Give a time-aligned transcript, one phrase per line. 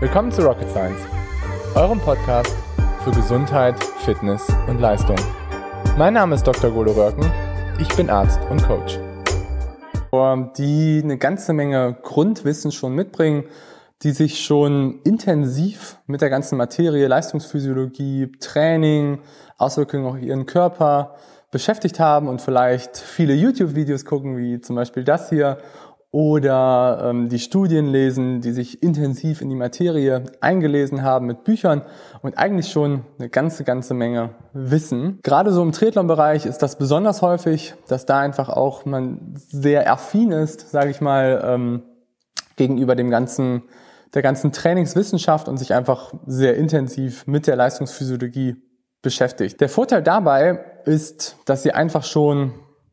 [0.00, 1.02] Willkommen zu Rocket Science,
[1.74, 2.56] eurem Podcast
[3.04, 5.16] für Gesundheit, Fitness und Leistung.
[5.98, 6.70] Mein Name ist Dr.
[6.70, 7.30] Golo Röhrken,
[7.78, 8.98] ich bin Arzt und Coach.
[10.56, 13.44] Die eine ganze Menge Grundwissen schon mitbringen,
[14.02, 19.18] die sich schon intensiv mit der ganzen Materie Leistungsphysiologie, Training,
[19.58, 21.14] Auswirkungen auf ihren Körper
[21.50, 25.58] beschäftigt haben und vielleicht viele YouTube-Videos gucken, wie zum Beispiel das hier,
[26.12, 31.82] oder ähm, die Studien lesen, die sich intensiv in die Materie eingelesen haben mit Büchern
[32.22, 35.20] und eigentlich schon eine ganze, ganze Menge wissen.
[35.22, 40.32] Gerade so im Triathlon-Bereich ist das besonders häufig, dass da einfach auch man sehr affin
[40.32, 41.82] ist, sage ich mal, ähm,
[42.56, 43.62] gegenüber dem ganzen
[44.14, 48.56] der ganzen Trainingswissenschaft und sich einfach sehr intensiv mit der Leistungsphysiologie
[49.02, 49.60] beschäftigt.
[49.60, 52.52] Der Vorteil dabei ist, dass ihr einfach schon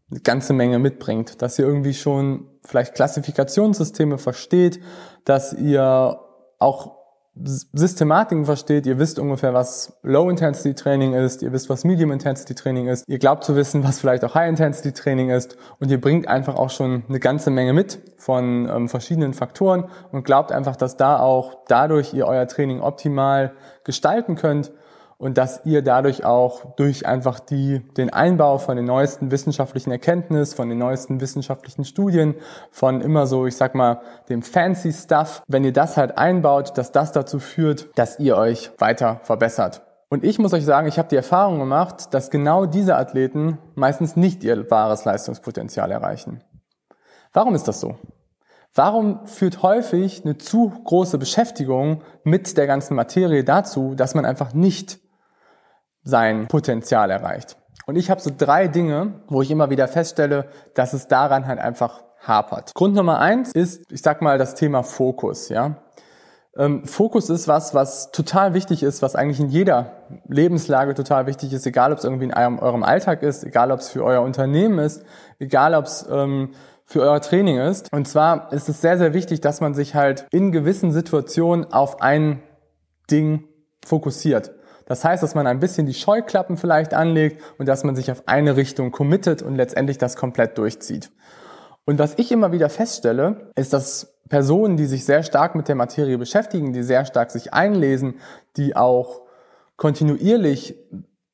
[0.10, 4.80] eine ganze Menge mitbringt, dass ihr irgendwie schon vielleicht Klassifikationssysteme versteht,
[5.26, 6.20] dass ihr
[6.60, 6.98] auch
[7.44, 13.44] Systematiken versteht, ihr wisst ungefähr, was Low-Intensity-Training ist, ihr wisst, was Medium-Intensity-Training ist, ihr glaubt
[13.44, 15.58] zu wissen, was vielleicht auch High-Intensity-Training ist.
[15.80, 19.86] Und ihr bringt einfach auch schon eine ganze Menge mit von ähm, verschiedenen Faktoren.
[20.12, 23.54] Und glaubt einfach, dass da auch dadurch ihr euer Training optimal
[23.84, 24.72] gestalten könnt
[25.18, 30.56] und dass ihr dadurch auch durch einfach die, den Einbau von den neuesten wissenschaftlichen Erkenntnissen,
[30.56, 32.36] von den neuesten wissenschaftlichen Studien,
[32.72, 36.92] von immer so, ich sag mal, dem fancy Stuff, wenn ihr das halt einbaut, dass
[36.92, 39.82] das dazu führt, dass ihr euch weiter verbessert.
[40.10, 44.16] Und ich muss euch sagen, ich habe die Erfahrung gemacht, dass genau diese Athleten meistens
[44.16, 46.42] nicht ihr wahres Leistungspotenzial erreichen.
[47.34, 47.96] Warum ist das so?
[48.74, 54.54] Warum führt häufig eine zu große Beschäftigung mit der ganzen Materie dazu, dass man einfach
[54.54, 55.00] nicht
[56.08, 57.58] sein Potenzial erreicht.
[57.86, 61.60] Und ich habe so drei Dinge, wo ich immer wieder feststelle, dass es daran halt
[61.60, 62.74] einfach hapert.
[62.74, 65.78] Grund Nummer eins ist, ich sag mal, das Thema Fokus, ja.
[66.58, 69.92] Ähm, Fokus ist was, was total wichtig ist, was eigentlich in jeder
[70.28, 73.90] Lebenslage total wichtig ist, egal ob es irgendwie in eurem, Alltag ist, egal ob es
[73.90, 75.04] für euer Unternehmen ist,
[75.38, 76.50] egal ob es ähm,
[76.84, 77.94] für euer Training ist.
[77.94, 82.02] Und zwar ist es sehr, sehr wichtig, dass man sich halt in gewissen Situationen auf
[82.02, 82.42] ein
[83.12, 83.44] Ding
[83.86, 84.57] fokussiert.
[84.88, 88.24] Das heißt, dass man ein bisschen die Scheuklappen vielleicht anlegt und dass man sich auf
[88.26, 91.12] eine Richtung committet und letztendlich das komplett durchzieht.
[91.86, 95.76] Und was ich immer wieder feststelle, ist, dass Personen, die sich sehr stark mit der
[95.76, 98.16] Materie beschäftigen, die sehr stark sich einlesen,
[98.56, 99.22] die auch
[99.76, 100.76] kontinuierlich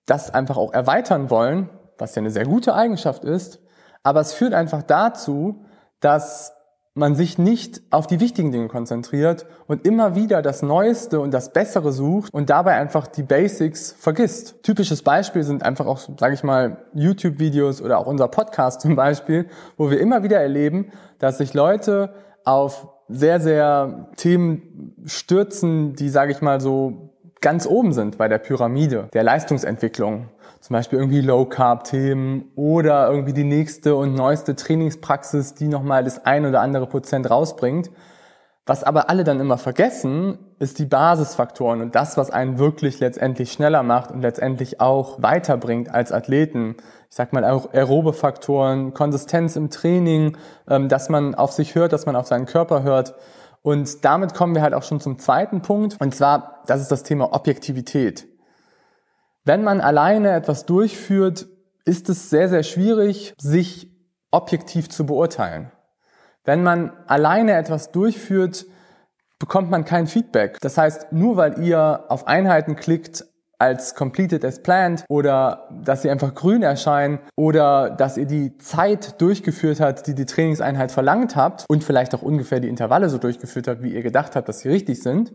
[0.06, 3.60] das einfach auch erweitern wollen, was ja eine sehr gute Eigenschaft ist,
[4.04, 5.64] aber es führt einfach dazu,
[6.02, 6.54] dass
[6.96, 11.52] man sich nicht auf die wichtigen Dinge konzentriert und immer wieder das Neueste und das
[11.52, 14.62] Bessere sucht und dabei einfach die Basics vergisst.
[14.62, 19.48] Typisches Beispiel sind einfach auch, sage ich mal, YouTube-Videos oder auch unser Podcast zum Beispiel,
[19.76, 22.14] wo wir immer wieder erleben, dass sich Leute
[22.46, 27.13] auf sehr, sehr Themen stürzen, die, sage ich mal, so
[27.44, 30.30] ganz oben sind bei der Pyramide der Leistungsentwicklung
[30.64, 36.46] zum Beispiel irgendwie Low-Carb-Themen oder irgendwie die nächste und neueste Trainingspraxis, die nochmal das ein
[36.46, 37.92] oder andere Prozent rausbringt.
[38.66, 43.52] Was aber alle dann immer vergessen, ist die Basisfaktoren und das, was einen wirklich letztendlich
[43.52, 46.78] schneller macht und letztendlich auch weiterbringt als Athleten.
[47.10, 50.38] Ich sag mal auch aerobe Faktoren, Konsistenz im Training,
[50.70, 53.16] ähm, dass man auf sich hört, dass man auf seinen Körper hört.
[53.64, 56.00] Und damit kommen wir halt auch schon zum zweiten Punkt.
[56.00, 58.28] Und zwar, das ist das Thema Objektivität.
[59.46, 61.48] Wenn man alleine etwas durchführt,
[61.86, 63.90] ist es sehr, sehr schwierig, sich
[64.32, 65.72] objektiv zu beurteilen.
[66.44, 68.66] Wenn man alleine etwas durchführt,
[69.40, 70.60] bekommt man kein Feedback.
[70.62, 73.26] Das heißt, nur weil ihr auf Einheiten klickt
[73.64, 79.22] als completed as planned oder dass sie einfach grün erscheinen oder dass ihr die Zeit
[79.22, 83.70] durchgeführt habt, die die Trainingseinheit verlangt habt und vielleicht auch ungefähr die Intervalle so durchgeführt
[83.70, 85.32] habt, wie ihr gedacht habt, dass sie richtig sind,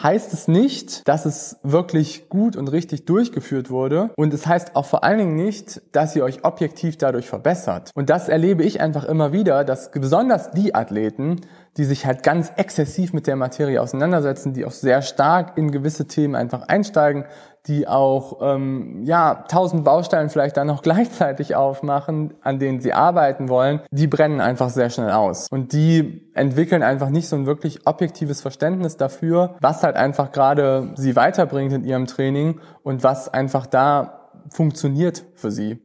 [0.00, 4.10] heißt es nicht, dass es wirklich gut und richtig durchgeführt wurde.
[4.16, 7.90] Und es heißt auch vor allen Dingen nicht, dass ihr euch objektiv dadurch verbessert.
[7.94, 11.40] Und das erlebe ich einfach immer wieder, dass besonders die Athleten,
[11.76, 16.06] die sich halt ganz exzessiv mit der Materie auseinandersetzen, die auch sehr stark in gewisse
[16.06, 17.24] Themen einfach einsteigen,
[17.66, 23.48] die auch ähm, ja tausend Baustellen vielleicht dann noch gleichzeitig aufmachen, an denen sie arbeiten
[23.48, 27.86] wollen, die brennen einfach sehr schnell aus und die entwickeln einfach nicht so ein wirklich
[27.86, 33.66] objektives Verständnis dafür, was halt einfach gerade sie weiterbringt in ihrem Training und was einfach
[33.66, 35.82] da funktioniert für sie.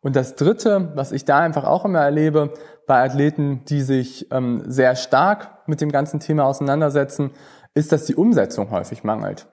[0.00, 2.54] Und das Dritte, was ich da einfach auch immer erlebe,
[2.86, 7.32] bei Athleten, die sich ähm, sehr stark mit dem ganzen Thema auseinandersetzen,
[7.74, 9.46] ist, dass die Umsetzung häufig mangelt.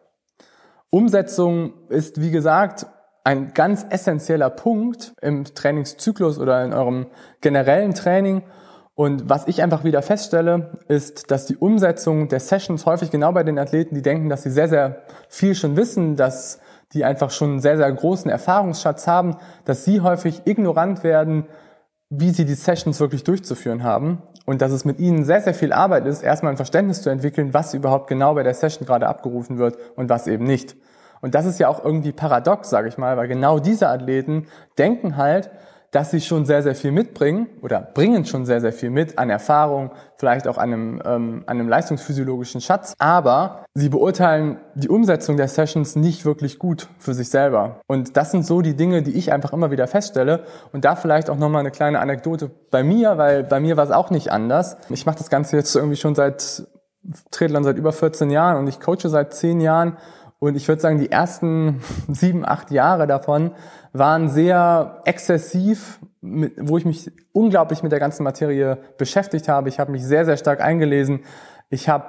[0.96, 2.86] Umsetzung ist, wie gesagt,
[3.26, 7.08] ein ganz essentieller Punkt im Trainingszyklus oder in eurem
[7.42, 8.44] generellen Training.
[8.94, 13.44] Und was ich einfach wieder feststelle, ist, dass die Umsetzung der Sessions häufig genau bei
[13.44, 16.62] den Athleten, die denken, dass sie sehr, sehr viel schon wissen, dass
[16.94, 21.46] die einfach schon einen sehr, sehr großen Erfahrungsschatz haben, dass sie häufig ignorant werden,
[22.10, 25.74] wie sie die Sessions wirklich durchzuführen haben und dass es mit ihnen sehr, sehr viel
[25.74, 29.58] Arbeit ist, erstmal ein Verständnis zu entwickeln, was überhaupt genau bei der Session gerade abgerufen
[29.58, 30.76] wird und was eben nicht.
[31.22, 34.46] Und das ist ja auch irgendwie paradox, sage ich mal, weil genau diese Athleten
[34.78, 35.50] denken halt,
[35.96, 39.30] dass sie schon sehr, sehr viel mitbringen oder bringen schon sehr, sehr viel mit an
[39.30, 42.96] Erfahrung, vielleicht auch an einem, ähm, einem leistungsphysiologischen Schatz.
[43.00, 47.80] Aber sie beurteilen die Umsetzung der Sessions nicht wirklich gut für sich selber.
[47.88, 50.44] Und das sind so die Dinge, die ich einfach immer wieder feststelle.
[50.74, 53.92] Und da vielleicht auch nochmal eine kleine Anekdote bei mir, weil bei mir war es
[53.92, 54.76] auch nicht anders.
[54.90, 56.68] Ich mache das Ganze jetzt irgendwie schon seit
[57.32, 59.96] Triathlon seit über 14 Jahren und ich coache seit 10 Jahren
[60.48, 63.52] und ich würde sagen, die ersten sieben, acht Jahre davon
[63.94, 69.70] waren sehr exzessiv, wo ich mich unglaublich mit der ganzen Materie beschäftigt habe.
[69.70, 71.22] Ich habe mich sehr, sehr stark eingelesen.
[71.70, 72.06] Ich habe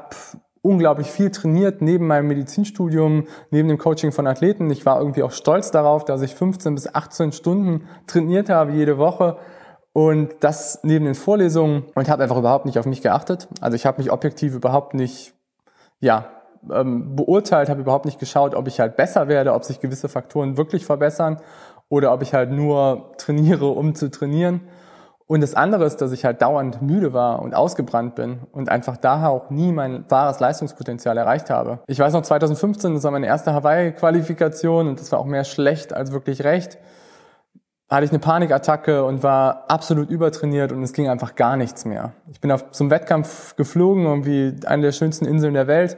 [0.62, 4.68] unglaublich viel trainiert neben meinem Medizinstudium, neben dem Coaching von Athleten.
[4.70, 8.98] Ich war irgendwie auch stolz darauf, dass ich 15 bis 18 Stunden trainiert habe jede
[8.98, 9.36] Woche
[9.92, 13.48] und das neben den Vorlesungen und habe einfach überhaupt nicht auf mich geachtet.
[13.60, 15.34] Also ich habe mich objektiv überhaupt nicht
[16.00, 16.35] ja,
[16.72, 20.56] ähm, beurteilt, habe überhaupt nicht geschaut, ob ich halt besser werde, ob sich gewisse Faktoren
[20.56, 21.38] wirklich verbessern
[21.88, 24.60] oder ob ich halt nur trainiere, um zu trainieren.
[25.28, 28.96] Und das andere ist, dass ich halt dauernd müde war und ausgebrannt bin und einfach
[28.96, 31.80] daher auch nie mein wahres Leistungspotenzial erreicht habe.
[31.88, 35.92] Ich weiß noch, 2015, das war meine erste Hawaii-Qualifikation und das war auch mehr schlecht
[35.92, 36.78] als wirklich recht.
[37.88, 42.12] Hatte ich eine Panikattacke und war absolut übertrainiert und es ging einfach gar nichts mehr.
[42.30, 45.96] Ich bin auf zum Wettkampf geflogen, irgendwie eine der schönsten Inseln der Welt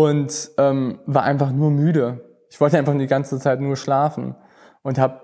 [0.00, 2.24] und ähm, war einfach nur müde.
[2.48, 4.34] Ich wollte einfach die ganze Zeit nur schlafen
[4.80, 5.20] und habe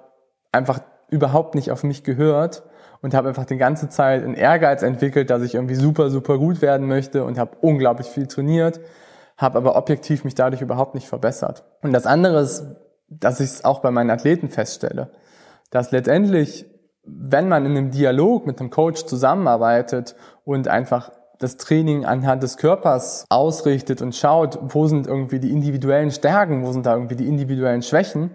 [0.52, 2.62] einfach überhaupt nicht auf mich gehört
[3.00, 6.60] und habe einfach die ganze Zeit einen Ehrgeiz entwickelt, dass ich irgendwie super, super gut
[6.60, 8.80] werden möchte und habe unglaublich viel trainiert,
[9.38, 11.64] habe aber objektiv mich dadurch überhaupt nicht verbessert.
[11.80, 12.66] Und das andere ist,
[13.08, 15.10] dass ich es auch bei meinen Athleten feststelle,
[15.70, 16.66] dass letztendlich,
[17.02, 22.56] wenn man in einem Dialog mit einem Coach zusammenarbeitet und einfach das Training anhand des
[22.56, 27.26] Körpers ausrichtet und schaut, wo sind irgendwie die individuellen Stärken, wo sind da irgendwie die
[27.26, 28.30] individuellen Schwächen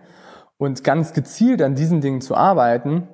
[0.57, 3.07] und ganz gezielt an diesen Dingen zu arbeiten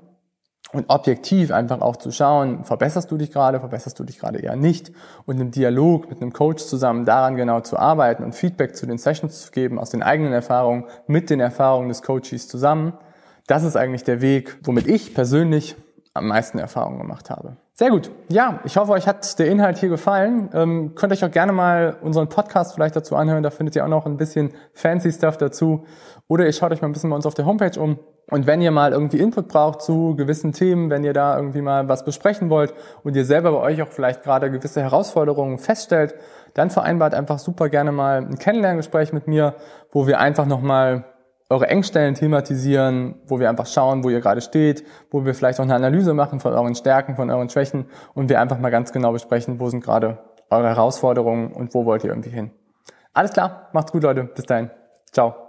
[0.74, 4.58] und objektiv einfach auch zu schauen, verbesserst du dich gerade, verbesserst du dich gerade eher
[4.58, 4.92] nicht
[5.26, 8.98] und im Dialog mit einem Coach zusammen daran genau zu arbeiten und Feedback zu den
[8.98, 12.94] Sessions zu geben aus den eigenen Erfahrungen mit den Erfahrungen des Coaches zusammen.
[13.48, 15.78] Das ist eigentlich der Weg, womit ich persönlich
[16.18, 17.58] am meisten Erfahrungen gemacht habe.
[17.74, 18.10] Sehr gut.
[18.30, 20.50] Ja, ich hoffe, euch hat der Inhalt hier gefallen.
[20.54, 23.44] Ähm, könnt euch auch gerne mal unseren Podcast vielleicht dazu anhören.
[23.44, 25.86] Da findet ihr auch noch ein bisschen fancy Stuff dazu.
[26.28, 28.00] Oder ihr schaut euch mal ein bisschen bei uns auf der Homepage um.
[28.30, 31.88] Und wenn ihr mal irgendwie Input braucht zu gewissen Themen, wenn ihr da irgendwie mal
[31.88, 32.74] was besprechen wollt
[33.04, 36.16] und ihr selber bei euch auch vielleicht gerade gewisse Herausforderungen feststellt,
[36.54, 39.56] dann vereinbart einfach super gerne mal ein Kennenlerngespräch mit mir,
[39.92, 41.06] wo wir einfach nochmal
[41.50, 45.64] eure Engstellen thematisieren, wo wir einfach schauen, wo ihr gerade steht, wo wir vielleicht auch
[45.64, 49.14] eine Analyse machen von euren Stärken, von euren Schwächen und wir einfach mal ganz genau
[49.14, 52.52] besprechen, wo sind gerade eure Herausforderungen und wo wollt ihr irgendwie hin.
[53.14, 54.70] Alles klar, macht's gut Leute, bis dahin.
[55.12, 55.47] Ciao.